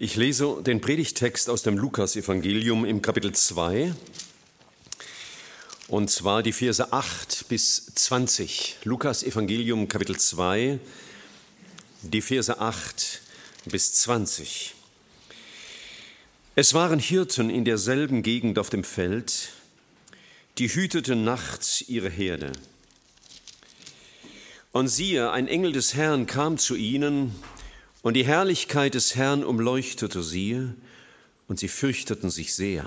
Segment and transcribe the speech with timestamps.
[0.00, 3.92] Ich lese den Predigtext aus dem Lukasevangelium im Kapitel 2,
[5.88, 8.76] und zwar die Verse 8 bis 20.
[8.84, 10.78] Lukas Evangelium Kapitel 2,
[12.02, 13.22] die Verse 8
[13.64, 14.76] bis 20.
[16.54, 19.48] Es waren Hirten in derselben Gegend auf dem Feld,
[20.58, 22.52] die hüteten nachts ihre Herde.
[24.70, 27.34] Und siehe, ein Engel des Herrn kam zu ihnen,
[28.02, 30.68] und die Herrlichkeit des Herrn umleuchtete sie,
[31.48, 32.84] und sie fürchteten sich sehr.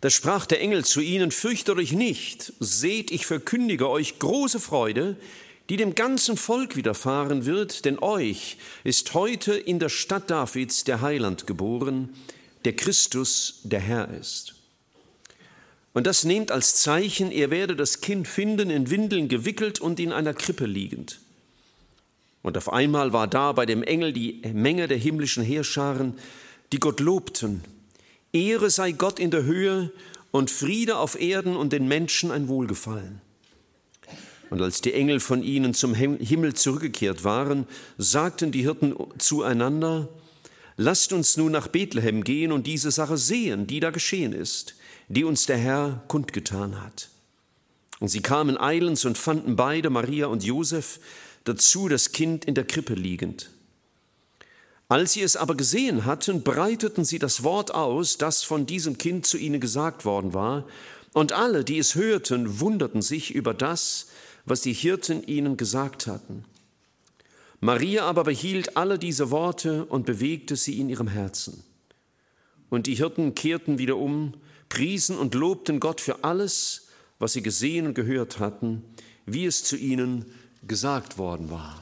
[0.00, 5.16] Da sprach der Engel zu ihnen, fürchtet euch nicht, seht, ich verkündige euch große Freude,
[5.68, 11.00] die dem ganzen Volk widerfahren wird, denn euch ist heute in der Stadt Davids der
[11.00, 12.08] Heiland geboren,
[12.64, 14.54] der Christus der Herr ist.
[15.92, 20.12] Und das nehmt als Zeichen, ihr werdet das Kind finden, in Windeln gewickelt und in
[20.12, 21.20] einer Krippe liegend.
[22.42, 26.14] Und auf einmal war da bei dem Engel die Menge der himmlischen Heerscharen,
[26.72, 27.62] die Gott lobten.
[28.32, 29.92] Ehre sei Gott in der Höhe
[30.30, 33.20] und Friede auf Erden und den Menschen ein Wohlgefallen.
[34.48, 37.66] Und als die Engel von ihnen zum Himmel zurückgekehrt waren,
[37.98, 40.08] sagten die Hirten zueinander,
[40.82, 44.76] Lasst uns nun nach Bethlehem gehen und diese Sache sehen, die da geschehen ist,
[45.08, 47.10] die uns der Herr kundgetan hat.
[47.98, 50.98] Und sie kamen eilends und fanden beide, Maria und Josef,
[51.50, 53.50] dazu das Kind in der Krippe liegend.
[54.88, 59.26] Als sie es aber gesehen hatten, breiteten sie das Wort aus, das von diesem Kind
[59.26, 60.66] zu ihnen gesagt worden war,
[61.12, 64.06] und alle, die es hörten, wunderten sich über das,
[64.44, 66.44] was die Hirten ihnen gesagt hatten.
[67.58, 71.64] Maria aber behielt alle diese Worte und bewegte sie in ihrem Herzen.
[72.68, 74.34] Und die Hirten kehrten wieder um,
[74.68, 76.86] priesen und lobten Gott für alles,
[77.18, 78.84] was sie gesehen und gehört hatten,
[79.26, 80.26] wie es zu ihnen
[80.66, 81.80] gesagt worden war.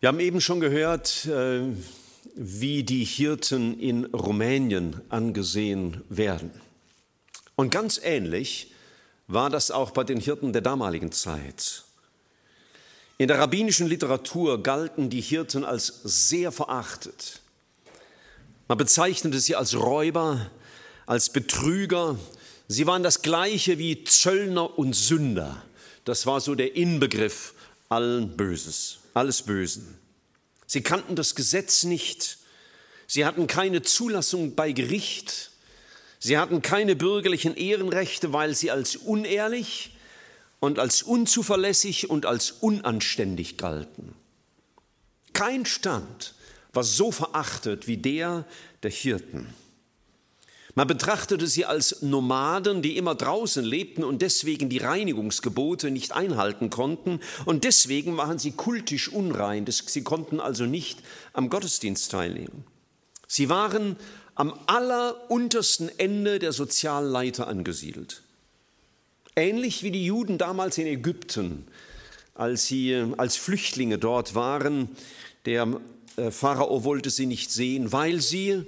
[0.00, 1.62] Wir haben eben schon gehört, äh,
[2.34, 6.50] wie die Hirten in Rumänien angesehen werden.
[7.56, 8.72] Und ganz ähnlich
[9.28, 11.84] war das auch bei den Hirten der damaligen Zeit.
[13.16, 17.40] In der rabbinischen Literatur galten die Hirten als sehr verachtet.
[18.66, 20.50] Man bezeichnete sie als Räuber,
[21.06, 22.18] als Betrüger,
[22.68, 25.62] Sie waren das gleiche wie Zöllner und Sünder.
[26.04, 27.54] Das war so der Inbegriff
[27.88, 29.98] allen Böses, alles Bösen.
[30.66, 32.38] Sie kannten das Gesetz nicht.
[33.06, 35.50] Sie hatten keine Zulassung bei Gericht.
[36.18, 39.94] Sie hatten keine bürgerlichen Ehrenrechte, weil sie als unehrlich
[40.58, 44.14] und als unzuverlässig und als unanständig galten.
[45.34, 46.34] Kein Stand
[46.72, 48.46] war so verachtet wie der
[48.82, 49.52] der Hirten.
[50.76, 56.68] Man betrachtete sie als Nomaden, die immer draußen lebten und deswegen die Reinigungsgebote nicht einhalten
[56.68, 57.20] konnten.
[57.44, 59.64] Und deswegen waren sie kultisch unrein.
[59.68, 60.98] Sie konnten also nicht
[61.32, 62.64] am Gottesdienst teilnehmen.
[63.28, 63.96] Sie waren
[64.34, 68.22] am alleruntersten Ende der Sozialleiter angesiedelt.
[69.36, 71.66] Ähnlich wie die Juden damals in Ägypten,
[72.34, 74.88] als sie als Flüchtlinge dort waren.
[75.46, 75.80] Der
[76.16, 78.66] äh, Pharao wollte sie nicht sehen, weil sie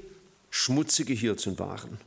[0.56, 1.98] schmutzige Hirten waren.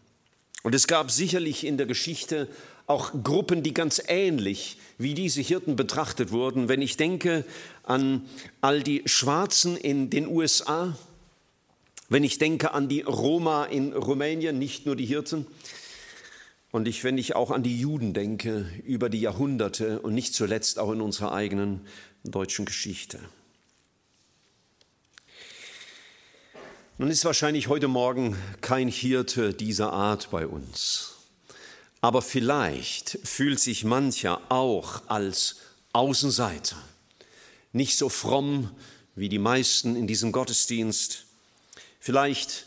[0.63, 2.47] Und es gab sicherlich in der Geschichte
[2.87, 6.67] auch Gruppen, die ganz ähnlich wie diese Hirten betrachtet wurden.
[6.67, 7.45] Wenn ich denke
[7.83, 8.25] an
[8.59, 10.97] all die Schwarzen in den USA,
[12.09, 15.45] wenn ich denke an die Roma in Rumänien, nicht nur die Hirten,
[16.71, 20.77] und ich, wenn ich auch an die Juden denke, über die Jahrhunderte und nicht zuletzt
[20.77, 21.81] auch in unserer eigenen
[22.23, 23.19] deutschen Geschichte.
[27.01, 31.13] Nun ist wahrscheinlich heute Morgen kein Hirte dieser Art bei uns.
[32.01, 35.61] Aber vielleicht fühlt sich mancher auch als
[35.93, 36.75] Außenseiter,
[37.71, 38.71] nicht so fromm
[39.15, 41.23] wie die meisten in diesem Gottesdienst,
[42.01, 42.65] vielleicht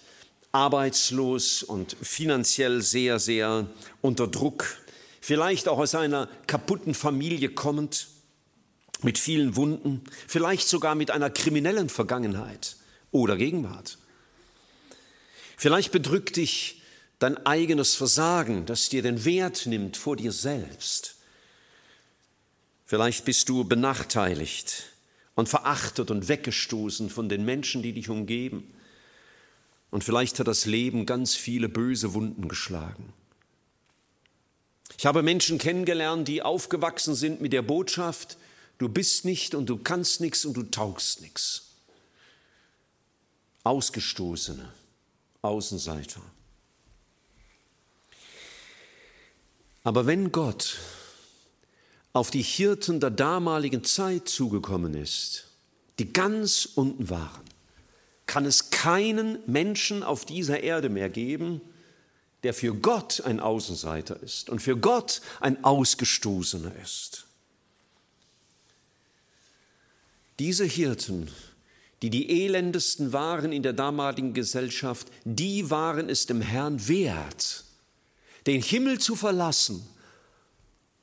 [0.51, 3.67] arbeitslos und finanziell sehr, sehr
[4.01, 4.79] unter Druck,
[5.21, 8.07] vielleicht auch aus einer kaputten Familie kommend,
[9.03, 12.77] mit vielen Wunden, vielleicht sogar mit einer kriminellen Vergangenheit
[13.11, 13.99] oder Gegenwart.
[15.63, 16.83] Vielleicht bedrückt dich
[17.21, 21.15] dein eigenes Versagen, das dir den Wert nimmt vor dir selbst.
[22.85, 24.87] Vielleicht bist du benachteiligt
[25.37, 28.75] und verachtet und weggestoßen von den Menschen, die dich umgeben.
[29.93, 33.13] Und vielleicht hat das Leben ganz viele böse Wunden geschlagen.
[34.99, 38.37] Ich habe Menschen kennengelernt, die aufgewachsen sind mit der Botschaft,
[38.79, 41.77] du bist nicht und du kannst nichts und du taugst nichts.
[43.63, 44.82] Ausgestoßene.
[45.43, 46.23] Außenseiter.
[49.85, 50.79] Aber wenn Gott
[52.13, 55.49] auf die Hirten der damaligen Zeit zugekommen ist,
[55.99, 57.43] die ganz unten waren,
[58.27, 61.61] kann es keinen Menschen auf dieser Erde mehr geben,
[62.43, 67.27] der für Gott ein Außenseiter ist und für Gott ein Ausgestoßener ist.
[70.39, 71.31] Diese Hirten,
[72.03, 77.65] die die elendesten waren in der damaligen Gesellschaft, die waren es dem Herrn wert,
[78.47, 79.87] den Himmel zu verlassen,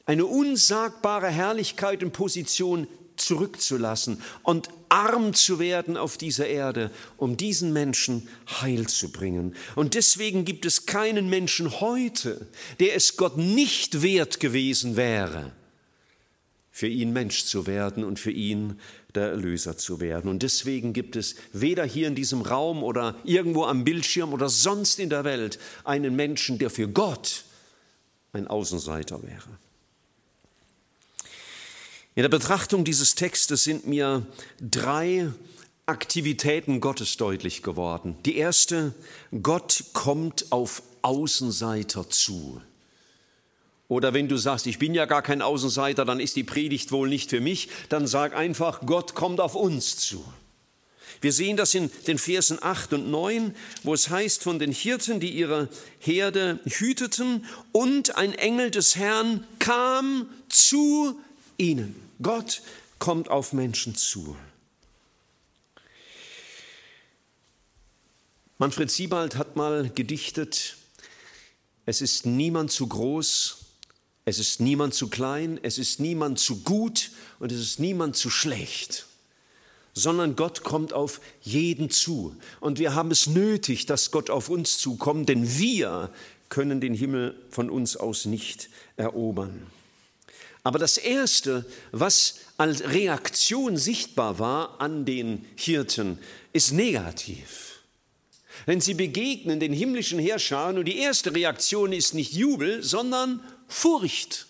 [0.05, 7.71] eine unsagbare Herrlichkeit und Position zurückzulassen und arm zu werden auf dieser Erde, um diesen
[7.73, 8.27] Menschen
[8.61, 9.55] Heil zu bringen.
[9.75, 12.47] Und deswegen gibt es keinen Menschen heute,
[12.79, 15.51] der es Gott nicht wert gewesen wäre,
[16.79, 18.79] für ihn Mensch zu werden und für ihn
[19.13, 20.31] der Erlöser zu werden.
[20.31, 24.97] Und deswegen gibt es weder hier in diesem Raum oder irgendwo am Bildschirm oder sonst
[24.97, 27.43] in der Welt einen Menschen, der für Gott
[28.31, 29.49] ein Außenseiter wäre.
[32.15, 34.25] In der Betrachtung dieses Textes sind mir
[34.61, 35.33] drei
[35.85, 38.15] Aktivitäten Gottes deutlich geworden.
[38.25, 38.93] Die erste,
[39.43, 42.61] Gott kommt auf Außenseiter zu.
[43.89, 47.09] Oder wenn du sagst, ich bin ja gar kein Außenseiter, dann ist die Predigt wohl
[47.09, 50.23] nicht für mich, dann sag einfach, Gott kommt auf uns zu.
[51.21, 55.19] Wir sehen das in den Versen 8 und 9, wo es heißt von den Hirten,
[55.19, 61.19] die ihre Herde hüteten, und ein Engel des Herrn kam zu
[61.57, 61.95] ihnen.
[62.21, 62.61] Gott
[62.99, 64.37] kommt auf Menschen zu.
[68.59, 70.77] Manfred Siebald hat mal gedichtet,
[71.85, 73.58] es ist niemand zu groß,
[74.29, 77.09] es ist niemand zu klein, es ist niemand zu gut
[77.39, 79.07] und es ist niemand zu schlecht,
[79.93, 82.35] sondern Gott kommt auf jeden zu.
[82.59, 86.11] Und wir haben es nötig, dass Gott auf uns zukommt, denn wir
[86.49, 89.65] können den Himmel von uns aus nicht erobern.
[90.63, 96.19] Aber das Erste, was als Reaktion sichtbar war an den Hirten,
[96.53, 97.81] ist negativ.
[98.67, 104.47] Denn sie begegnen den himmlischen Herrschern und die erste Reaktion ist nicht Jubel, sondern Furcht.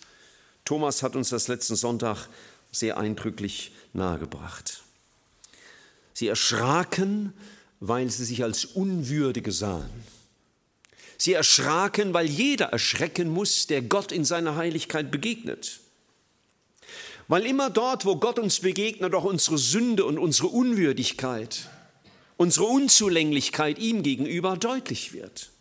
[0.66, 2.28] Thomas hat uns das letzten Sonntag
[2.72, 4.84] sehr eindrücklich nahegebracht.
[6.14, 7.34] Sie erschraken,
[7.80, 9.90] weil sie sich als Unwürdige sahen.
[11.18, 15.80] Sie erschraken, weil jeder erschrecken muss, der Gott in seiner Heiligkeit begegnet.
[17.28, 21.70] Weil immer dort, wo Gott uns begegnet, auch unsere Sünde und unsere Unwürdigkeit,
[22.38, 25.52] unsere Unzulänglichkeit ihm gegenüber deutlich wird.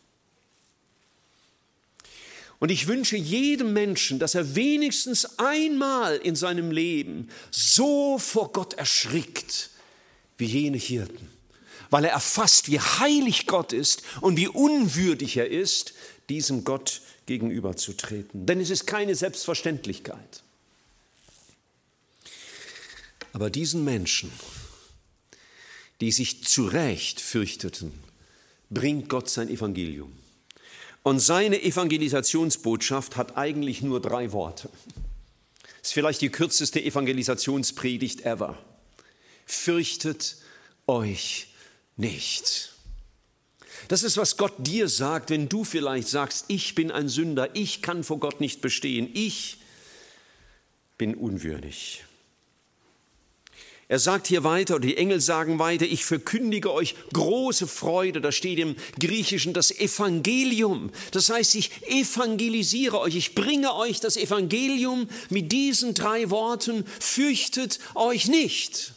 [2.61, 8.75] Und ich wünsche jedem Menschen, dass er wenigstens einmal in seinem Leben so vor Gott
[8.75, 9.71] erschrickt
[10.39, 11.29] wie jene Hirten,
[11.91, 15.95] weil er erfasst, wie heilig Gott ist und wie unwürdig er ist,
[16.29, 18.47] diesem Gott gegenüberzutreten.
[18.47, 20.43] Denn es ist keine Selbstverständlichkeit.
[23.33, 24.33] Aber diesen Menschen,
[26.01, 27.93] die sich zu Recht fürchteten,
[28.71, 30.13] bringt Gott sein Evangelium.
[31.03, 34.69] Und seine Evangelisationsbotschaft hat eigentlich nur drei Worte.
[35.83, 38.59] Ist vielleicht die kürzeste Evangelisationspredigt ever.
[39.47, 40.37] Fürchtet
[40.87, 41.49] euch
[41.97, 42.75] nicht.
[43.89, 47.81] Das ist, was Gott dir sagt, wenn du vielleicht sagst, ich bin ein Sünder, ich
[47.81, 49.59] kann vor Gott nicht bestehen, ich
[50.99, 52.05] bin unwürdig.
[53.91, 58.21] Er sagt hier weiter, oder die Engel sagen weiter, ich verkündige euch große Freude.
[58.21, 60.91] Da steht im Griechischen das Evangelium.
[61.13, 67.79] Das heißt, ich evangelisiere euch, ich bringe euch das Evangelium mit diesen drei Worten, fürchtet
[67.95, 68.93] euch nicht.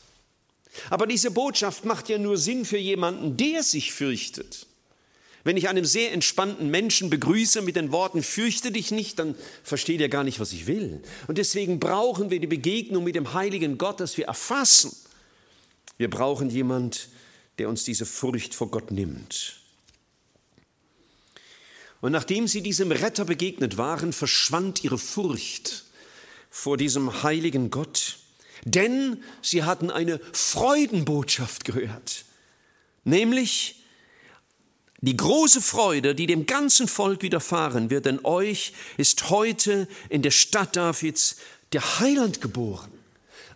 [0.89, 4.67] Aber diese Botschaft macht ja nur Sinn für jemanden, der sich fürchtet.
[5.43, 10.01] Wenn ich einen sehr entspannten Menschen begrüße mit den Worten, fürchte dich nicht, dann versteht
[10.01, 11.01] er gar nicht, was ich will.
[11.27, 14.95] Und deswegen brauchen wir die Begegnung mit dem heiligen Gott, dass wir erfassen.
[15.97, 17.09] Wir brauchen jemand,
[17.57, 19.57] der uns diese Furcht vor Gott nimmt.
[22.01, 25.85] Und nachdem sie diesem Retter begegnet waren, verschwand ihre Furcht
[26.49, 28.17] vor diesem heiligen Gott,
[28.65, 32.25] denn sie hatten eine Freudenbotschaft gehört,
[33.03, 33.80] nämlich
[35.01, 40.31] die große Freude, die dem ganzen Volk widerfahren wird, denn euch ist heute in der
[40.31, 41.37] Stadt Davids
[41.73, 42.91] der Heiland geboren.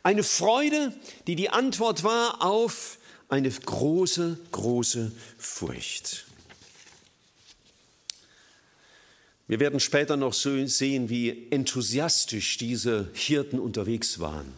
[0.02, 0.94] Eine Freude,
[1.28, 2.98] die die Antwort war auf
[3.30, 6.26] eine große, große Furcht.
[9.48, 14.52] Wir werden später noch sehen, wie enthusiastisch diese Hirten unterwegs waren.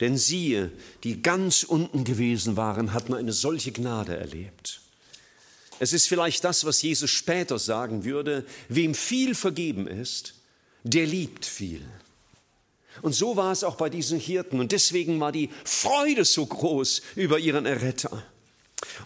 [0.00, 0.72] Denn siehe,
[1.04, 4.80] die ganz unten gewesen waren, hatten eine solche Gnade erlebt.
[5.80, 10.34] Es ist vielleicht das, was Jesus später sagen würde, wem viel vergeben ist,
[10.84, 11.82] der liebt viel.
[13.00, 14.60] Und so war es auch bei diesen Hirten.
[14.60, 18.22] Und deswegen war die Freude so groß über ihren Erretter.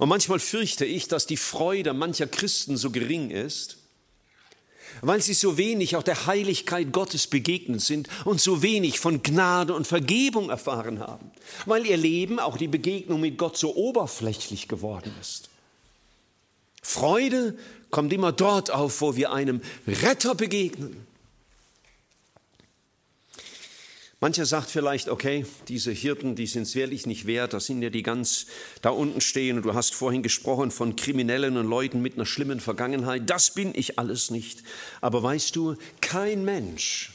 [0.00, 3.76] Und manchmal fürchte ich, dass die Freude mancher Christen so gering ist,
[5.00, 9.75] weil sie so wenig auch der Heiligkeit Gottes begegnet sind und so wenig von Gnade
[9.75, 11.31] und Vergebung erfahren haben,
[11.66, 15.50] weil ihr Leben, auch die Begegnung mit Gott so oberflächlich geworden ist.
[16.85, 17.57] Freude
[17.91, 21.07] kommt immer dort auf, wo wir einem Retter begegnen.
[24.21, 27.91] Mancher sagt vielleicht, okay, diese Hirten, die sind es wirklich nicht wert, das sind ja
[27.91, 28.47] die ganz
[28.81, 32.61] da unten stehen und du hast vorhin gesprochen von Kriminellen und Leuten mit einer schlimmen
[32.61, 33.29] Vergangenheit.
[33.29, 34.62] Das bin ich alles nicht.
[35.00, 37.12] Aber weißt du, kein Mensch,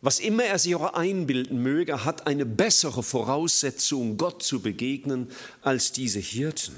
[0.00, 5.28] was immer er sich auch einbilden möge, hat eine bessere Voraussetzung, Gott zu begegnen,
[5.62, 6.74] als diese Hirten.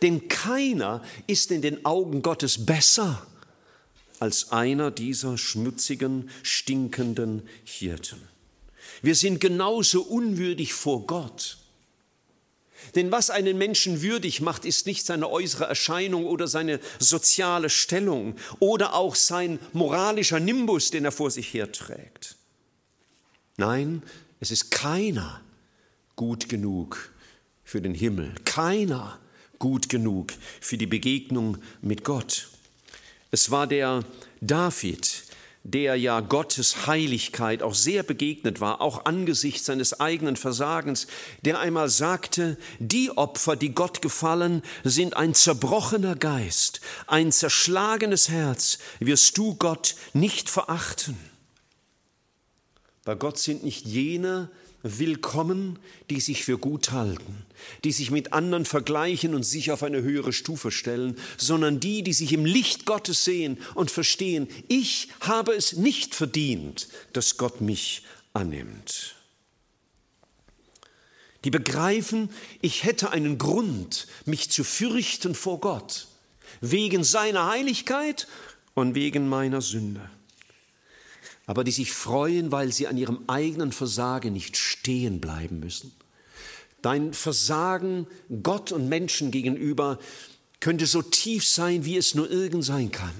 [0.00, 3.26] Denn keiner ist in den Augen Gottes besser
[4.18, 8.20] als einer dieser schmutzigen, stinkenden Hirten.
[9.02, 11.58] Wir sind genauso unwürdig vor Gott.
[12.94, 18.36] Denn was einen Menschen würdig macht, ist nicht seine äußere Erscheinung oder seine soziale Stellung
[18.58, 22.36] oder auch sein moralischer Nimbus, den er vor sich herträgt.
[23.56, 24.02] Nein,
[24.40, 25.40] es ist keiner
[26.16, 27.12] gut genug
[27.64, 29.18] für den Himmel, keiner
[29.62, 32.48] gut genug für die Begegnung mit Gott.
[33.30, 34.04] Es war der
[34.40, 35.22] David,
[35.62, 41.06] der ja Gottes Heiligkeit auch sehr begegnet war, auch angesichts seines eigenen Versagens,
[41.42, 48.80] der einmal sagte, die Opfer, die Gott gefallen, sind ein zerbrochener Geist, ein zerschlagenes Herz,
[48.98, 51.16] wirst du Gott nicht verachten.
[53.04, 54.50] Bei Gott sind nicht jene,
[54.82, 55.78] willkommen,
[56.10, 57.44] die sich für gut halten,
[57.84, 62.12] die sich mit anderen vergleichen und sich auf eine höhere Stufe stellen, sondern die, die
[62.12, 68.02] sich im Licht Gottes sehen und verstehen, ich habe es nicht verdient, dass Gott mich
[68.32, 69.16] annimmt.
[71.44, 76.06] Die begreifen, ich hätte einen Grund, mich zu fürchten vor Gott,
[76.60, 78.28] wegen seiner Heiligkeit
[78.74, 80.08] und wegen meiner Sünde
[81.46, 85.92] aber die sich freuen, weil sie an ihrem eigenen Versagen nicht stehen bleiben müssen.
[86.82, 88.06] Dein Versagen
[88.42, 89.98] Gott und Menschen gegenüber
[90.60, 93.14] könnte so tief sein, wie es nur irgend sein kann.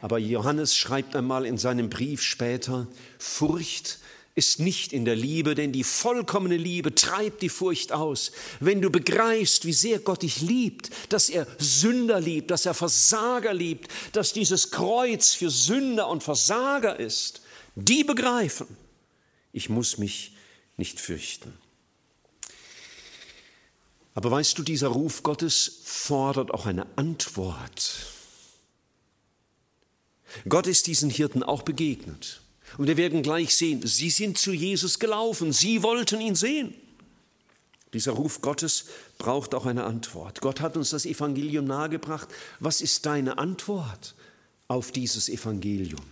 [0.00, 2.86] Aber Johannes schreibt einmal in seinem Brief später,
[3.18, 3.98] Furcht
[4.34, 8.32] ist nicht in der Liebe, denn die vollkommene Liebe treibt die Furcht aus.
[8.58, 13.54] Wenn du begreifst, wie sehr Gott dich liebt, dass er Sünder liebt, dass er Versager
[13.54, 17.42] liebt, dass dieses Kreuz für Sünder und Versager ist,
[17.76, 18.66] die begreifen,
[19.52, 20.32] ich muss mich
[20.76, 21.56] nicht fürchten.
[24.14, 28.06] Aber weißt du, dieser Ruf Gottes fordert auch eine Antwort.
[30.48, 32.40] Gott ist diesen Hirten auch begegnet.
[32.78, 36.74] Und wir werden gleich sehen, sie sind zu Jesus gelaufen, sie wollten ihn sehen.
[37.92, 38.86] Dieser Ruf Gottes
[39.18, 40.40] braucht auch eine Antwort.
[40.40, 42.28] Gott hat uns das Evangelium nahegebracht.
[42.58, 44.16] Was ist deine Antwort
[44.66, 46.02] auf dieses Evangelium?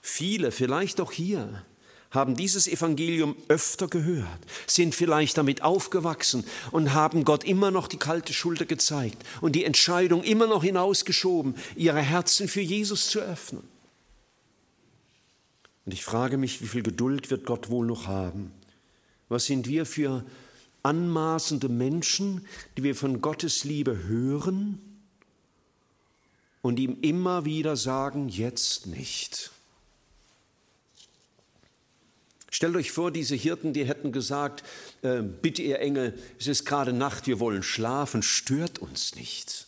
[0.00, 1.64] Viele, vielleicht auch hier,
[2.10, 7.98] haben dieses Evangelium öfter gehört, sind vielleicht damit aufgewachsen und haben Gott immer noch die
[7.98, 13.62] kalte Schulter gezeigt und die Entscheidung immer noch hinausgeschoben, ihre Herzen für Jesus zu öffnen.
[15.88, 18.52] Und ich frage mich, wie viel Geduld wird Gott wohl noch haben?
[19.30, 20.22] Was sind wir für
[20.82, 24.82] anmaßende Menschen, die wir von Gottes Liebe hören
[26.60, 29.50] und ihm immer wieder sagen, jetzt nicht.
[32.50, 34.64] Stellt euch vor, diese Hirten, die hätten gesagt,
[35.00, 39.67] äh, bitte ihr Engel, es ist gerade Nacht, wir wollen schlafen, stört uns nicht.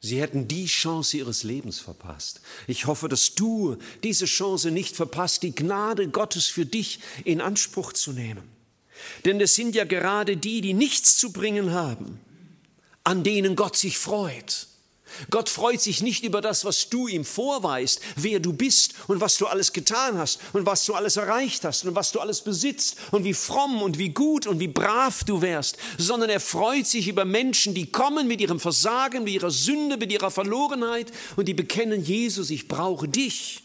[0.00, 2.40] Sie hätten die Chance ihres Lebens verpasst.
[2.66, 7.92] Ich hoffe, dass du diese Chance nicht verpasst, die Gnade Gottes für dich in Anspruch
[7.92, 8.44] zu nehmen.
[9.26, 12.18] Denn es sind ja gerade die, die nichts zu bringen haben,
[13.04, 14.68] an denen Gott sich freut.
[15.30, 19.38] Gott freut sich nicht über das, was du ihm vorweist, wer du bist und was
[19.38, 22.96] du alles getan hast und was du alles erreicht hast und was du alles besitzt
[23.10, 27.08] und wie fromm und wie gut und wie brav du wärst, sondern er freut sich
[27.08, 31.54] über Menschen, die kommen mit ihrem Versagen, mit ihrer Sünde, mit ihrer Verlorenheit und die
[31.54, 33.62] bekennen, Jesus, ich brauche dich.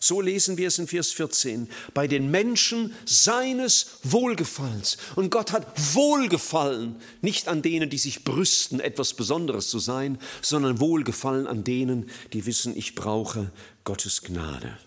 [0.00, 1.68] So lesen wir es in Vers 14.
[1.92, 4.96] Bei den Menschen seines Wohlgefallens.
[5.16, 10.78] Und Gott hat Wohlgefallen, nicht an denen, die sich brüsten, etwas Besonderes zu sein, sondern
[10.78, 13.50] Wohlgefallen an denen, die wissen, ich brauche
[13.82, 14.78] Gottes Gnade.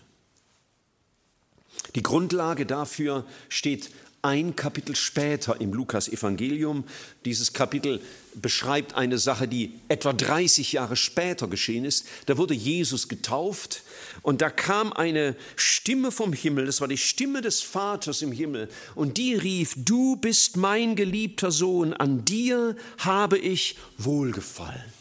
[1.94, 3.90] Die Grundlage dafür steht
[4.22, 6.84] ein Kapitel später im Lukas-Evangelium.
[7.24, 8.00] Dieses Kapitel
[8.34, 12.06] beschreibt eine Sache, die etwa 30 Jahre später geschehen ist.
[12.26, 13.82] Da wurde Jesus getauft
[14.22, 18.68] und da kam eine Stimme vom Himmel, das war die Stimme des Vaters im Himmel,
[18.94, 24.92] und die rief, du bist mein geliebter Sohn, an dir habe ich wohlgefallen.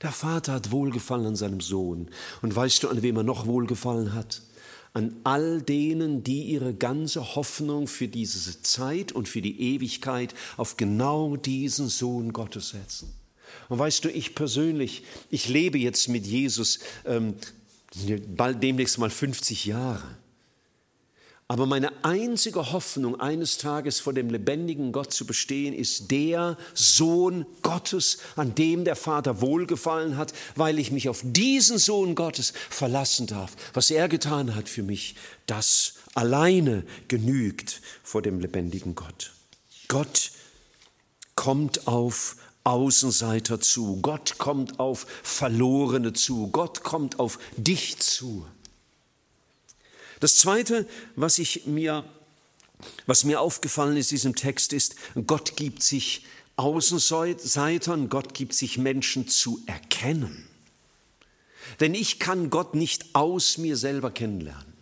[0.00, 2.10] Der Vater hat wohlgefallen an seinem Sohn.
[2.42, 4.42] Und weißt du, an wem er noch wohlgefallen hat?
[4.94, 10.76] An all denen, die ihre ganze Hoffnung für diese Zeit und für die Ewigkeit auf
[10.76, 13.12] genau diesen Sohn Gottes setzen.
[13.68, 17.34] Und weißt du, ich persönlich, ich lebe jetzt mit Jesus ähm,
[18.36, 20.16] bald demnächst mal 50 Jahre.
[21.46, 27.44] Aber meine einzige Hoffnung, eines Tages vor dem lebendigen Gott zu bestehen, ist der Sohn
[27.60, 33.26] Gottes, an dem der Vater wohlgefallen hat, weil ich mich auf diesen Sohn Gottes verlassen
[33.26, 33.56] darf.
[33.74, 39.32] Was er getan hat für mich, das alleine genügt vor dem lebendigen Gott.
[39.88, 40.30] Gott
[41.34, 43.98] kommt auf Außenseiter zu.
[44.00, 46.48] Gott kommt auf Verlorene zu.
[46.48, 48.46] Gott kommt auf dich zu.
[50.24, 52.02] Das Zweite, was, ich mir,
[53.04, 54.94] was mir aufgefallen ist in diesem Text, ist,
[55.26, 56.24] Gott gibt sich
[56.56, 60.48] Außenseitern, Gott gibt sich Menschen zu erkennen.
[61.80, 64.73] Denn ich kann Gott nicht aus mir selber kennenlernen.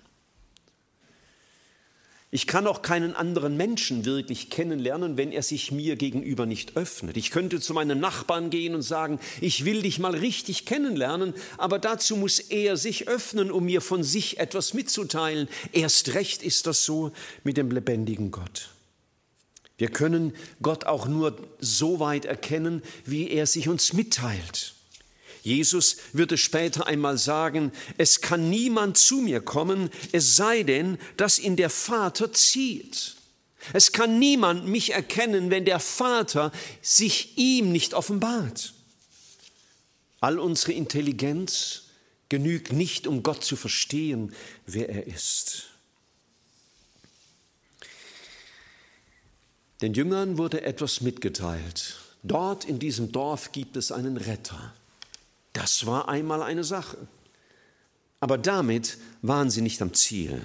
[2.34, 7.18] Ich kann auch keinen anderen Menschen wirklich kennenlernen, wenn er sich mir gegenüber nicht öffnet.
[7.18, 11.78] Ich könnte zu meinem Nachbarn gehen und sagen, ich will dich mal richtig kennenlernen, aber
[11.78, 15.46] dazu muss er sich öffnen, um mir von sich etwas mitzuteilen.
[15.72, 17.12] Erst recht ist das so
[17.44, 18.70] mit dem lebendigen Gott.
[19.76, 24.71] Wir können Gott auch nur so weit erkennen, wie er sich uns mitteilt.
[25.42, 31.40] Jesus würde später einmal sagen, es kann niemand zu mir kommen, es sei denn, dass
[31.40, 33.16] ihn der Vater zieht.
[33.72, 38.72] Es kann niemand mich erkennen, wenn der Vater sich ihm nicht offenbart.
[40.20, 41.84] All unsere Intelligenz
[42.28, 44.32] genügt nicht, um Gott zu verstehen,
[44.66, 45.66] wer er ist.
[49.80, 51.98] Den Jüngern wurde etwas mitgeteilt.
[52.22, 54.72] Dort in diesem Dorf gibt es einen Retter.
[55.52, 57.08] Das war einmal eine Sache.
[58.20, 60.42] Aber damit waren sie nicht am Ziel.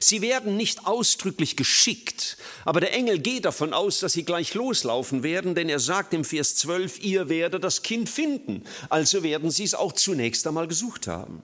[0.00, 5.22] Sie werden nicht ausdrücklich geschickt, aber der Engel geht davon aus, dass sie gleich loslaufen
[5.22, 8.64] werden, denn er sagt im Vers 12, ihr werdet das Kind finden.
[8.88, 11.42] Also werden sie es auch zunächst einmal gesucht haben.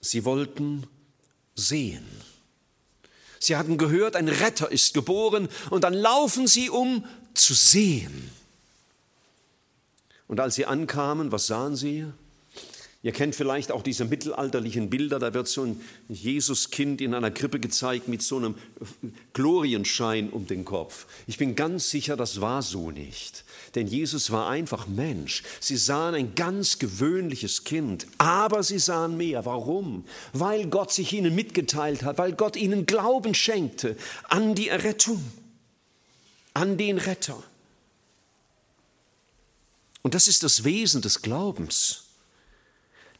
[0.00, 0.86] Sie wollten
[1.54, 2.06] sehen.
[3.40, 8.30] Sie hatten gehört, ein Retter ist geboren und dann laufen sie, um zu sehen.
[10.28, 12.06] Und als sie ankamen, was sahen sie?
[13.06, 17.60] Ihr kennt vielleicht auch diese mittelalterlichen Bilder, da wird so ein Jesuskind in einer Krippe
[17.60, 18.56] gezeigt mit so einem
[19.32, 21.06] Glorienschein um den Kopf.
[21.28, 23.44] Ich bin ganz sicher, das war so nicht.
[23.76, 25.44] Denn Jesus war einfach Mensch.
[25.60, 29.46] Sie sahen ein ganz gewöhnliches Kind, aber sie sahen mehr.
[29.46, 30.04] Warum?
[30.32, 33.96] Weil Gott sich ihnen mitgeteilt hat, weil Gott ihnen Glauben schenkte
[34.28, 35.22] an die Errettung,
[36.54, 37.40] an den Retter.
[40.06, 42.04] Und das ist das Wesen des Glaubens,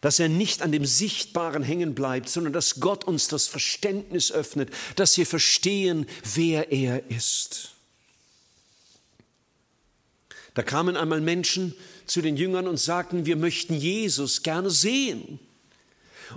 [0.03, 4.71] dass er nicht an dem Sichtbaren hängen bleibt, sondern dass Gott uns das Verständnis öffnet,
[4.95, 7.73] dass wir verstehen, wer er ist.
[10.55, 11.75] Da kamen einmal Menschen
[12.07, 15.41] zu den Jüngern und sagten, wir möchten Jesus gerne sehen.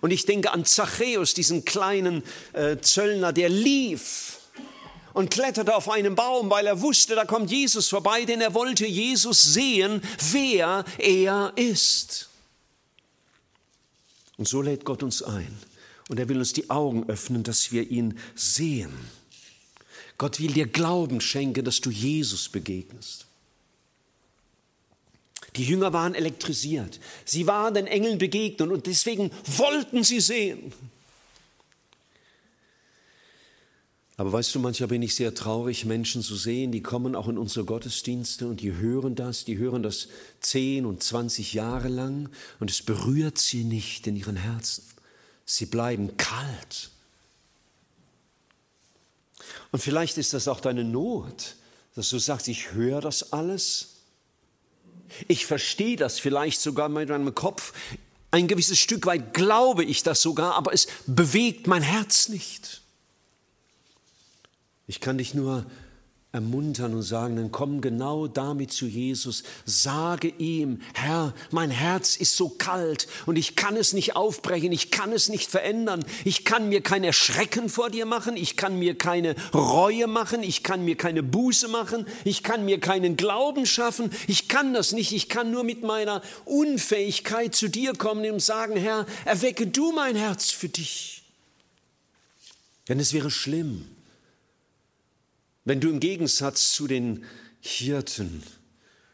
[0.01, 4.38] Und ich denke an Zachäus, diesen kleinen äh, Zöllner, der lief
[5.13, 8.85] und kletterte auf einen Baum, weil er wusste, da kommt Jesus vorbei, denn er wollte
[8.85, 12.29] Jesus sehen, wer er ist.
[14.37, 15.57] Und so lädt Gott uns ein.
[16.07, 18.91] Und er will uns die Augen öffnen, dass wir ihn sehen.
[20.17, 23.25] Gott will dir Glauben schenken, dass du Jesus begegnest.
[25.55, 26.99] Die Jünger waren elektrisiert.
[27.25, 30.73] Sie waren den Engeln begegnet und deswegen wollten sie sehen.
[34.19, 37.38] Aber weißt du, manchmal bin ich sehr traurig, Menschen zu sehen, die kommen auch in
[37.38, 40.10] unsere Gottesdienste und die hören das, die hören das
[40.41, 42.27] zehn und zwanzig Jahre lang
[42.60, 44.84] und es berührt sie nicht in ihren Herzen.
[45.45, 46.89] Sie bleiben kalt.
[49.71, 51.55] Und vielleicht ist das auch deine Not,
[51.95, 54.01] dass du sagst, ich höre das alles,
[55.29, 57.71] ich verstehe das vielleicht sogar mit meinem Kopf,
[58.32, 62.82] ein gewisses Stück weit glaube ich das sogar, aber es bewegt mein Herz nicht.
[64.89, 65.67] Ich kann dich nur
[66.32, 72.36] ermuntern und sagen, dann komm genau damit zu Jesus, sage ihm, Herr, mein Herz ist
[72.36, 76.69] so kalt und ich kann es nicht aufbrechen, ich kann es nicht verändern, ich kann
[76.69, 80.97] mir kein Erschrecken vor dir machen, ich kann mir keine Reue machen, ich kann mir
[80.97, 85.52] keine Buße machen, ich kann mir keinen Glauben schaffen, ich kann das nicht, ich kann
[85.52, 90.69] nur mit meiner Unfähigkeit zu dir kommen und sagen, Herr, erwecke du mein Herz für
[90.69, 91.21] dich.
[92.88, 93.86] Denn es wäre schlimm,
[95.65, 97.23] wenn du im Gegensatz zu den
[97.59, 98.43] Hirten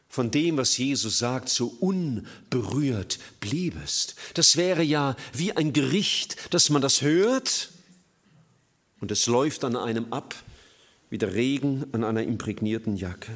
[0.08, 4.16] von dem, was Jesus sagt, so unberührt bliebest.
[4.34, 7.72] Das wäre ja wie ein Gericht, dass man das hört
[9.02, 10.34] und es läuft an einem ab,
[11.10, 13.34] wie der Regen an einer imprägnierten Jacke.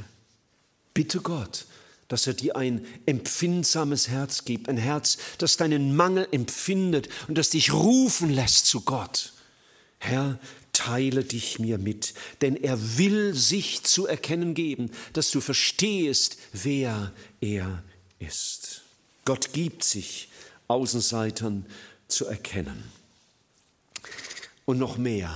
[0.94, 1.66] Bitte Gott,
[2.08, 7.50] dass er dir ein empfindsames Herz gibt, ein Herz, das deinen Mangel empfindet und das
[7.50, 9.34] dich rufen lässt zu Gott.
[10.00, 10.40] Herr,
[10.80, 17.12] teile dich mir mit, denn er will sich zu erkennen geben, dass du verstehst, wer
[17.42, 17.84] er
[18.20, 18.84] ist.
[19.26, 20.30] Gott gibt sich
[20.70, 21.66] Außenseitern
[22.08, 22.82] zu erkennen.
[24.64, 25.36] Und noch mehr.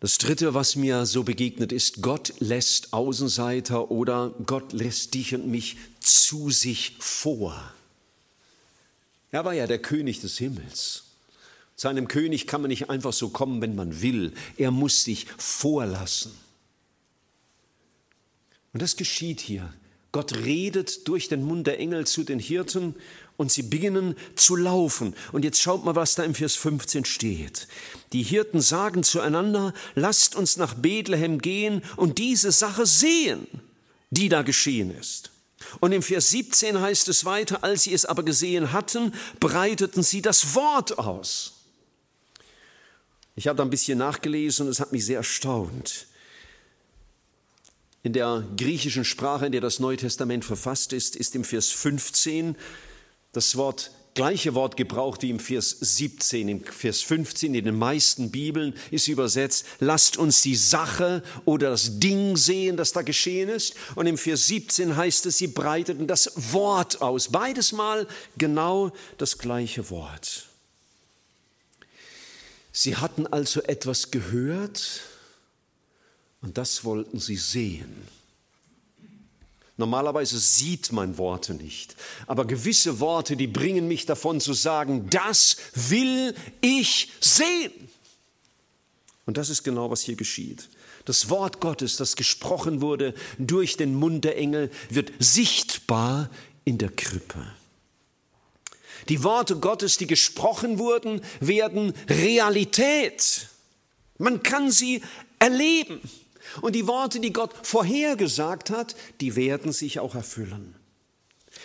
[0.00, 5.46] Das Dritte, was mir so begegnet ist, Gott lässt Außenseiter oder Gott lässt dich und
[5.46, 7.72] mich zu sich vor.
[9.30, 11.09] Er war ja der König des Himmels.
[11.80, 14.34] Zu einem König kann man nicht einfach so kommen, wenn man will.
[14.58, 16.30] Er muss sich vorlassen.
[18.74, 19.72] Und das geschieht hier.
[20.12, 22.96] Gott redet durch den Mund der Engel zu den Hirten
[23.38, 25.14] und sie beginnen zu laufen.
[25.32, 27.66] Und jetzt schaut mal, was da im Vers 15 steht.
[28.12, 33.46] Die Hirten sagen zueinander, lasst uns nach Bethlehem gehen und diese Sache sehen,
[34.10, 35.30] die da geschehen ist.
[35.80, 40.20] Und im Vers 17 heißt es weiter, als sie es aber gesehen hatten, breiteten sie
[40.20, 41.54] das Wort aus.
[43.40, 46.06] Ich habe da ein bisschen nachgelesen und es hat mich sehr erstaunt.
[48.02, 52.54] In der griechischen Sprache, in der das Neue Testament verfasst ist, ist im Vers 15
[53.32, 56.50] das Wort gleiche Wort gebraucht wie im Vers 17.
[56.50, 61.98] Im Vers 15 in den meisten Bibeln ist übersetzt, lasst uns die Sache oder das
[61.98, 63.74] Ding sehen, das da geschehen ist.
[63.94, 67.28] Und im Vers 17 heißt es, sie breiteten das Wort aus.
[67.28, 70.49] Beides mal genau das gleiche Wort.
[72.72, 75.02] Sie hatten also etwas gehört
[76.42, 78.08] und das wollten sie sehen.
[79.76, 85.56] Normalerweise sieht man Worte nicht, aber gewisse Worte, die bringen mich davon zu sagen, das
[85.74, 87.72] will ich sehen.
[89.24, 90.68] Und das ist genau, was hier geschieht.
[91.06, 96.28] Das Wort Gottes, das gesprochen wurde durch den Mund der Engel, wird sichtbar
[96.64, 97.46] in der Krippe.
[99.08, 103.48] Die Worte Gottes, die gesprochen wurden, werden Realität.
[104.18, 105.02] Man kann sie
[105.38, 106.00] erleben.
[106.60, 110.74] Und die Worte, die Gott vorhergesagt hat, die werden sich auch erfüllen.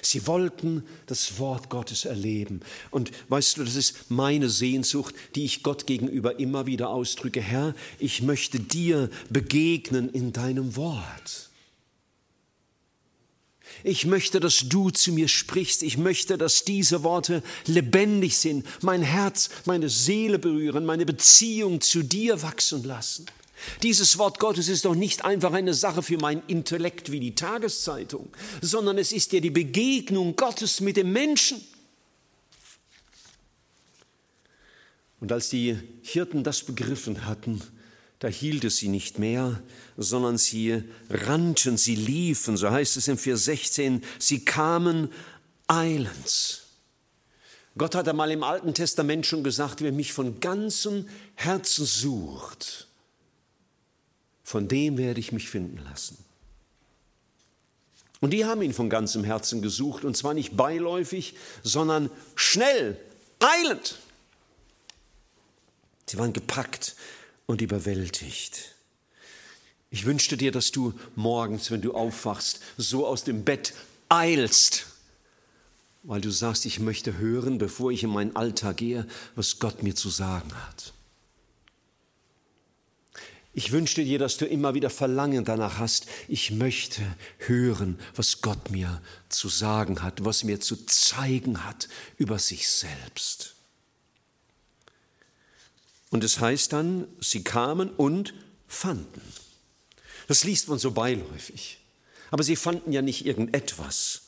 [0.02, 2.62] Sie wollten das Wort Gottes erleben.
[2.92, 7.42] Und weißt du, das ist meine Sehnsucht, die ich Gott gegenüber immer wieder ausdrücke.
[7.42, 11.50] Herr, ich möchte dir begegnen in deinem Wort.
[13.88, 15.84] Ich möchte, dass du zu mir sprichst.
[15.84, 22.02] Ich möchte, dass diese Worte lebendig sind, mein Herz, meine Seele berühren, meine Beziehung zu
[22.02, 23.28] dir wachsen lassen.
[23.84, 28.30] Dieses Wort Gottes ist doch nicht einfach eine Sache für mein Intellekt wie die Tageszeitung,
[28.60, 31.62] sondern es ist ja die Begegnung Gottes mit dem Menschen.
[35.20, 37.62] Und als die Hirten das begriffen hatten,
[38.20, 39.62] da hielt es sie nicht mehr,
[39.98, 45.12] sondern sie rannten, sie liefen, so heißt es im Vers 16, sie kamen
[45.68, 46.64] eilends.
[47.78, 52.88] Gott hat einmal im Alten Testament schon gesagt, wer mich von ganzem Herzen sucht,
[54.44, 56.18] von dem werde ich mich finden lassen.
[58.22, 62.98] Und die haben ihn von ganzem Herzen gesucht, und zwar nicht beiläufig, sondern schnell,
[63.40, 64.00] eilend.
[66.08, 66.96] Sie waren gepackt
[67.46, 68.76] und überwältigt.
[69.90, 73.74] Ich wünschte dir, dass du morgens, wenn du aufwachst, so aus dem Bett
[74.10, 74.88] eilst,
[76.04, 79.96] weil du sagst, ich möchte hören, bevor ich in meinen Alltag gehe, was Gott mir
[79.96, 80.94] zu sagen hat.
[83.54, 87.02] Ich wünschte dir, dass du immer wieder Verlangen danach hast, ich möchte
[87.38, 93.55] hören, was Gott mir zu sagen hat, was mir zu zeigen hat über sich selbst.
[96.16, 98.34] Und es heißt dann, sie kamen und
[98.70, 99.22] fanden.
[100.30, 101.78] Das liest man so beiläufig.
[102.32, 104.22] Aber sie fanden ja nicht irgendetwas.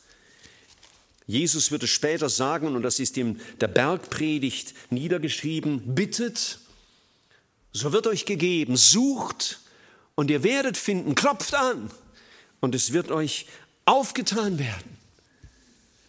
[1.28, 6.60] Jesus wird es später sagen, und das ist in der Bergpredigt niedergeschrieben, bittet,
[7.72, 9.62] so wird euch gegeben, sucht
[10.16, 11.90] und ihr werdet finden, klopft an
[12.60, 13.46] und es wird euch
[13.86, 14.98] aufgetan werden.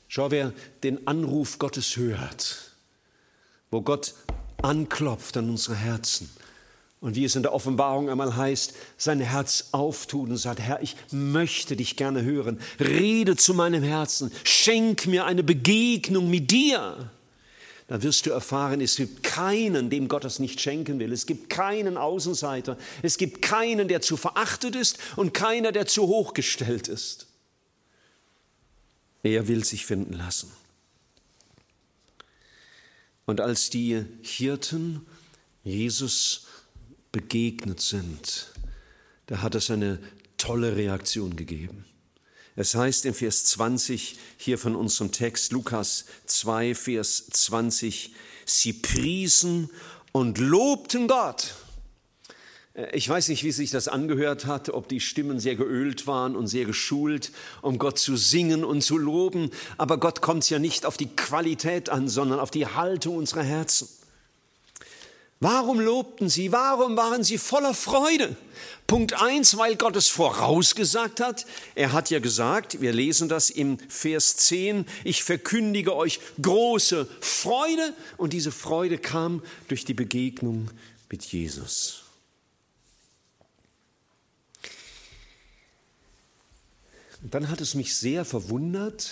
[0.08, 2.72] Schau, wer den Anruf Gottes hört,
[3.70, 4.16] wo Gott
[4.62, 6.28] anklopft an unsere Herzen
[7.00, 10.96] und wie es in der Offenbarung einmal heißt, sein Herz auftut und sagt, Herr, ich
[11.12, 17.10] möchte dich gerne hören, rede zu meinem Herzen, schenk mir eine Begegnung mit dir.
[17.86, 21.12] Da wirst du erfahren, es gibt keinen, dem Gott das nicht schenken will.
[21.12, 22.76] Es gibt keinen Außenseiter.
[23.00, 27.28] Es gibt keinen, der zu verachtet ist und keiner, der zu hochgestellt ist.
[29.22, 30.52] Er will sich finden lassen.
[33.28, 35.02] Und als die Hirten
[35.62, 36.46] Jesus
[37.12, 38.54] begegnet sind,
[39.26, 39.98] da hat es eine
[40.38, 41.84] tolle Reaktion gegeben.
[42.56, 48.14] Es heißt im Vers 20 hier von unserem Text, Lukas 2, Vers 20,
[48.46, 49.68] sie priesen
[50.12, 51.54] und lobten Gott.
[52.78, 56.36] Äh, ich weiß nicht, wie sich das angehört hat, ob die Stimmen sehr geölt waren
[56.36, 59.50] und sehr geschult, um Gott zu singen und zu loben.
[59.76, 63.42] Aber Gott kommt es ja nicht auf die Qualität an, sondern auf die Haltung unserer
[63.42, 63.88] Herzen.
[65.40, 66.50] Warum lobten sie?
[66.50, 68.36] Warum waren sie voller Freude?
[68.88, 71.46] Punkt eins, weil Gott es vorausgesagt hat.
[71.76, 77.94] Er hat ja gesagt, wir lesen das im Vers 10, ich verkündige euch große Freude.
[78.16, 80.70] Und diese Freude kam durch die Begegnung
[81.08, 82.07] mit Jesus.
[87.22, 89.10] Und dann hat es mich sehr verwundert,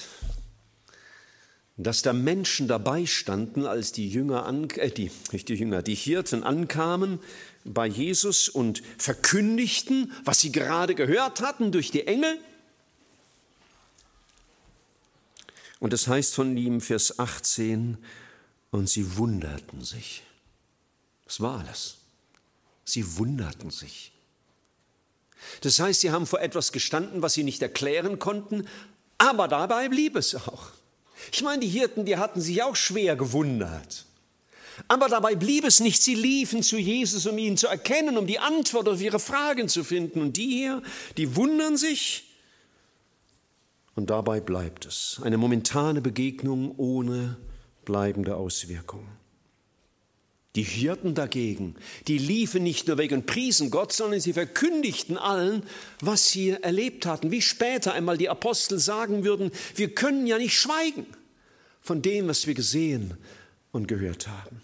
[1.77, 5.95] dass da Menschen dabei standen, als die Jünger, an, äh, die, nicht die Jünger, die
[5.95, 7.21] Hirten ankamen
[7.65, 12.39] bei Jesus und verkündigten, was sie gerade gehört hatten durch die Engel.
[15.79, 17.99] Und es das heißt von ihm, Vers 18,
[18.71, 20.23] und sie wunderten sich.
[21.27, 21.99] Das war alles.
[22.85, 24.13] Sie wunderten sich.
[25.61, 28.67] Das heißt, sie haben vor etwas gestanden, was sie nicht erklären konnten,
[29.19, 30.71] aber dabei blieb es auch.
[31.33, 34.07] Ich meine, die Hirten, die hatten sich auch schwer gewundert.
[34.89, 36.03] Aber dabei blieb es nicht.
[36.03, 39.85] Sie liefen zu Jesus, um ihn zu erkennen, um die Antwort auf ihre Fragen zu
[39.85, 40.21] finden.
[40.21, 40.83] Und die hier,
[41.17, 42.25] die wundern sich.
[43.95, 45.19] Und dabei bleibt es.
[45.23, 47.39] Eine momentane Begegnung ohne
[47.87, 49.09] bleibende Auswirkungen.
[50.57, 51.75] Die Hirten dagegen,
[52.09, 55.63] die liefen nicht nur weg und priesen Gott, sondern sie verkündigten allen,
[56.01, 57.31] was sie erlebt hatten.
[57.31, 61.07] Wie später einmal die Apostel sagen würden, wir können ja nicht schweigen
[61.83, 63.19] von dem, was wir gesehen
[63.71, 64.63] und gehört haben.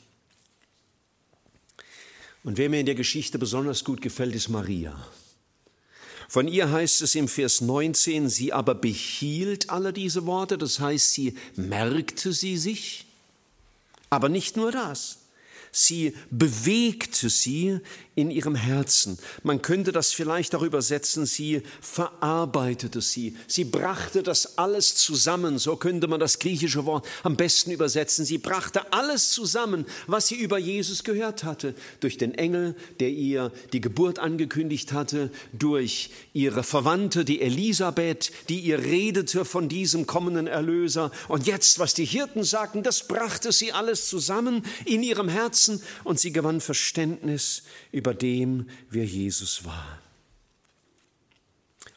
[2.43, 5.07] Und wer mir in der Geschichte besonders gut gefällt, ist Maria.
[6.27, 11.13] Von ihr heißt es im Vers 19, sie aber behielt alle diese Worte, das heißt,
[11.13, 13.05] sie merkte sie sich,
[14.09, 15.19] aber nicht nur das.
[15.73, 17.81] Sie bewegte sie
[18.15, 19.19] in ihrem Herzen.
[19.43, 23.37] Man könnte das vielleicht auch übersetzen, sie verarbeitete sie.
[23.47, 25.59] Sie brachte das alles zusammen.
[25.59, 28.27] So könnte man das griechische Wort am besten übersetzen.
[28.27, 31.75] Sie brachte alles zusammen, was sie über Jesus gehört hatte.
[32.01, 38.61] Durch den Engel, der ihr die Geburt angekündigt hatte, durch ihre Verwandte, die Elisabeth, die
[38.61, 41.13] ihr redete von diesem kommenden Erlöser.
[41.29, 46.21] Und jetzt, was die Hirten sagten, das brachte sie alles zusammen in ihrem Herzen und
[46.21, 49.99] sie gewann Verständnis über dem, wer Jesus war.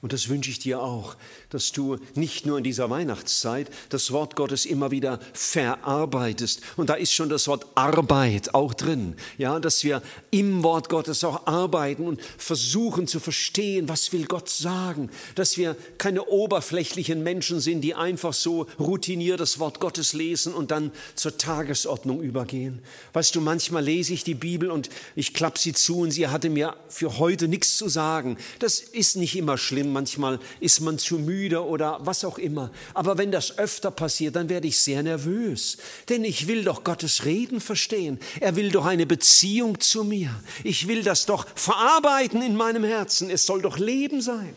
[0.06, 1.16] Und das wünsche ich dir auch,
[1.50, 6.62] dass du nicht nur in dieser Weihnachtszeit das Wort Gottes immer wieder verarbeitest.
[6.78, 9.16] Und da ist schon das Wort Arbeit auch drin.
[9.40, 14.48] Ja, dass wir im Wort Gottes auch arbeiten und versuchen zu verstehen, was will Gott
[14.48, 15.10] sagen.
[15.34, 20.70] Dass wir keine oberflächlichen Menschen sind, die einfach so routiniert das Wort Gottes lesen und
[20.70, 22.84] dann zur Tagesordnung übergehen.
[23.14, 26.52] Weißt du, manchmal lese ich die Bibel und ich klappe sie zu und sie hatte
[26.52, 28.38] mir für heute nichts zu sagen.
[28.60, 32.70] Das ist nicht immer schlimm manchmal ist man zu müde oder was auch immer.
[32.94, 35.78] Aber wenn das öfter passiert, dann werde ich sehr nervös.
[36.10, 38.20] Denn ich will doch Gottes Reden verstehen.
[38.42, 40.30] Er will doch eine Beziehung zu mir.
[40.64, 43.30] Ich will das doch verarbeiten in meinem Herzen.
[43.30, 44.54] Es soll doch Leben sein.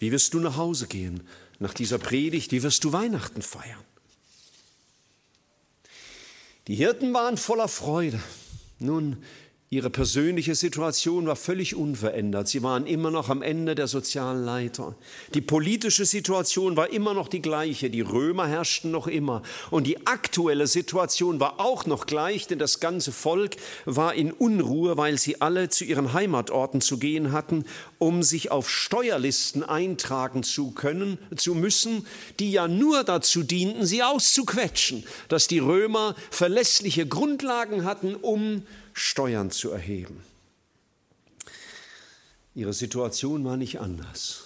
[0.00, 1.20] Wie wirst du nach Hause gehen
[1.58, 2.50] nach dieser Predigt?
[2.50, 3.84] Wie wirst du Weihnachten feiern?
[6.66, 8.20] Die Hirten waren voller Freude.
[8.78, 9.22] Nun,
[9.70, 12.46] Ihre persönliche Situation war völlig unverändert.
[12.46, 14.94] Sie waren immer noch am Ende der sozialen Leiter.
[15.32, 17.90] Die politische Situation war immer noch die gleiche.
[17.90, 19.42] Die Römer herrschten noch immer.
[19.70, 24.96] Und die aktuelle Situation war auch noch gleich, denn das ganze Volk war in Unruhe,
[24.96, 27.64] weil sie alle zu ihren Heimatorten zu gehen hatten,
[27.98, 32.06] um sich auf Steuerlisten eintragen zu können, zu müssen,
[32.38, 38.62] die ja nur dazu dienten, sie auszuquetschen, dass die Römer verlässliche Grundlagen hatten, um
[38.94, 40.22] Steuern zu erheben.
[42.54, 44.44] Ihre Situation war nicht anders.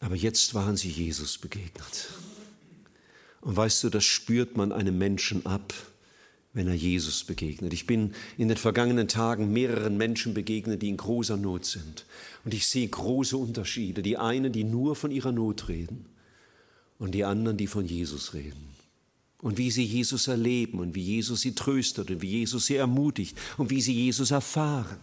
[0.00, 2.08] Aber jetzt waren sie Jesus begegnet.
[3.42, 5.74] Und weißt du, das spürt man einem Menschen ab,
[6.54, 7.74] wenn er Jesus begegnet.
[7.74, 12.06] Ich bin in den vergangenen Tagen mehreren Menschen begegnet, die in großer Not sind.
[12.44, 14.02] Und ich sehe große Unterschiede.
[14.02, 16.06] Die einen, die nur von ihrer Not reden
[16.98, 18.69] und die anderen, die von Jesus reden.
[19.42, 23.36] Und wie sie Jesus erleben und wie Jesus sie tröstet und wie Jesus sie ermutigt
[23.56, 24.98] und wie sie Jesus erfahren.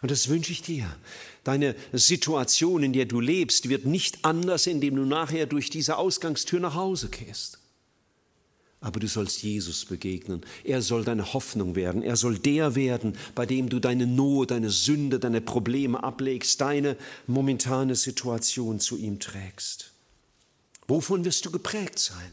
[0.00, 0.94] Und das wünsche ich dir.
[1.42, 6.60] Deine Situation, in der du lebst, wird nicht anders, indem du nachher durch diese Ausgangstür
[6.60, 7.58] nach Hause gehst.
[8.80, 10.42] Aber du sollst Jesus begegnen.
[10.62, 12.02] Er soll deine Hoffnung werden.
[12.02, 16.96] Er soll der werden, bei dem du deine Not, deine Sünde, deine Probleme ablegst, deine
[17.26, 19.92] momentane Situation zu ihm trägst.
[20.86, 22.32] Wovon wirst du geprägt sein?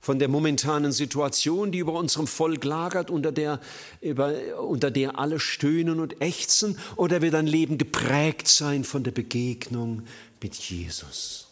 [0.00, 3.60] Von der momentanen Situation, die über unserem Volk lagert, unter der,
[4.00, 9.10] über, unter der alle stöhnen und ächzen, oder wird dein Leben geprägt sein von der
[9.10, 10.02] Begegnung
[10.40, 11.48] mit Jesus?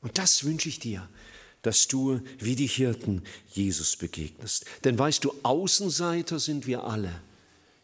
[0.00, 1.08] Und das wünsche ich dir,
[1.62, 4.64] dass du wie die Hirten Jesus begegnest.
[4.84, 7.12] Denn weißt du, Außenseiter sind wir alle.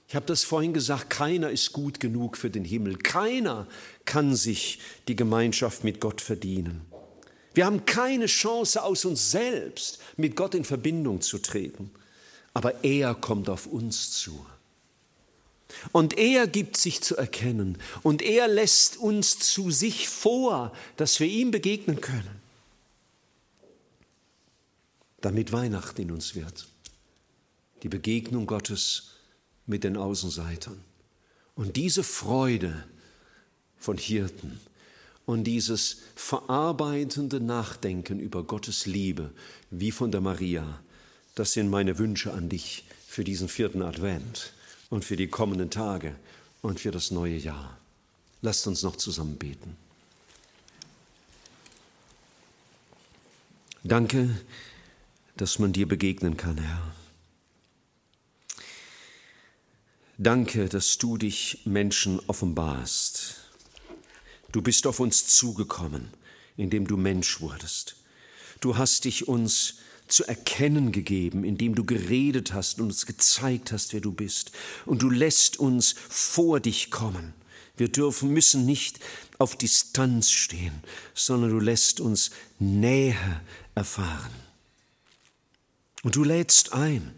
[0.09, 2.97] Ich habe das vorhin gesagt, keiner ist gut genug für den Himmel.
[2.97, 3.67] Keiner
[4.05, 6.83] kann sich die Gemeinschaft mit Gott verdienen.
[7.57, 11.91] Wir haben keine Chance aus uns selbst mit Gott in Verbindung zu treten,
[12.53, 14.45] aber er kommt auf uns zu.
[15.91, 21.29] Und er gibt sich zu erkennen und er lässt uns zu sich vor, dass wir
[21.29, 22.43] ihm begegnen können,
[25.23, 26.69] damit Weihnachten in uns wird.
[27.83, 29.13] Die Begegnung Gottes
[29.65, 30.85] mit den Außenseitern.
[31.55, 32.85] Und diese Freude
[33.79, 34.61] von Hirten,
[35.27, 39.33] und dieses verarbeitende Nachdenken über Gottes Liebe,
[39.71, 40.81] wie von der Maria,
[41.35, 44.53] das sind meine Wünsche an dich für diesen vierten Advent
[44.89, 46.15] und für die kommenden Tage
[46.63, 47.77] und für das neue Jahr.
[48.41, 49.77] Lasst uns noch zusammen beten.
[53.83, 54.31] Danke,
[55.37, 56.95] dass man dir begegnen kann, Herr.
[60.19, 63.46] Danke, dass du dich Menschen offenbarst
[64.53, 66.11] Du bist auf uns zugekommen,
[66.57, 67.97] indem du Mensch wurdest.
[68.61, 69.77] Du hast dich uns
[70.09, 74.53] zu erkennen gegeben, indem du geredet hast und uns gezeigt hast, wer du bist.
[74.85, 77.35] Und du lässt uns vor dich kommen.
[77.77, 79.01] Wir dürfen, müssen nicht
[79.39, 80.83] auf Distanz stehen,
[81.15, 83.43] sondern du lässt uns Nähe
[83.75, 84.33] erfahren.
[86.03, 87.17] Und du lädst ein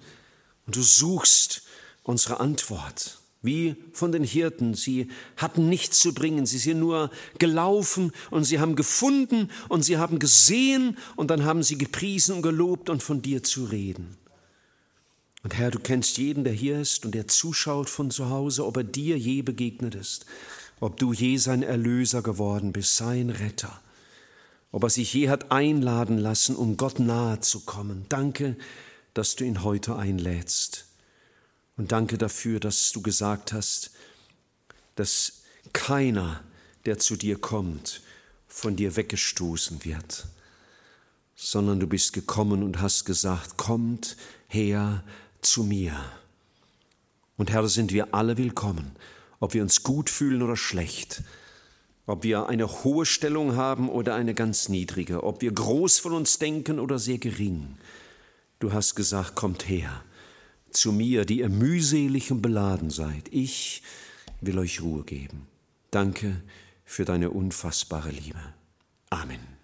[0.67, 1.63] und du suchst
[2.03, 3.19] unsere Antwort.
[3.49, 4.75] Wie von den Hirten.
[4.75, 5.09] Sie
[5.39, 6.45] hatten nichts zu bringen.
[6.45, 11.63] Sie sind nur gelaufen und sie haben gefunden und sie haben gesehen und dann haben
[11.63, 14.19] sie gepriesen und gelobt und von dir zu reden.
[15.43, 18.77] Und Herr, du kennst jeden, der hier ist und der zuschaut von zu Hause, ob
[18.77, 20.27] er dir je begegnet ist,
[20.79, 23.81] ob du je sein Erlöser geworden bist, sein Retter,
[24.73, 28.05] ob er sich je hat einladen lassen, um Gott nahe zu kommen.
[28.11, 28.57] Danke,
[29.15, 30.88] dass du ihn heute einlädst.
[31.79, 33.93] Und danke dafür, dass du gesagt hast,
[34.97, 36.43] dass keiner,
[36.85, 38.03] der zu dir kommt,
[38.49, 40.27] von dir weggestoßen wird,
[41.37, 44.17] sondern du bist gekommen und hast gesagt, kommt
[44.49, 45.05] her
[45.41, 45.95] zu mir.
[47.37, 48.97] Und Herr, sind wir alle willkommen,
[49.39, 51.23] ob wir uns gut fühlen oder schlecht,
[52.07, 56.41] ob wir eine hohe Stellung haben oder eine ganz niedrige, ob wir groß von uns
[56.41, 57.77] denken oder sehr gering.
[58.59, 60.03] Du hast gesagt, kommt her
[60.71, 63.29] zu mir, die ihr mühselig und beladen seid.
[63.31, 63.83] Ich
[64.41, 65.47] will euch Ruhe geben.
[65.91, 66.43] Danke
[66.85, 68.41] für deine unfassbare Liebe.
[69.11, 69.58] Amen.